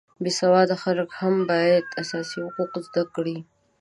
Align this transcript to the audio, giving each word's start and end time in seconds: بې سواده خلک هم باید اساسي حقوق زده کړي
بې 0.23 0.31
سواده 0.39 0.75
خلک 0.83 1.09
هم 1.19 1.35
باید 1.51 1.85
اساسي 2.01 2.37
حقوق 2.45 2.71
زده 2.87 3.03
کړي 3.15 3.37